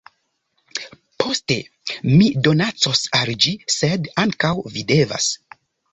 [1.23, 1.57] Poste,
[2.13, 5.29] mi donacos al ĝi sed ankaŭ vi devas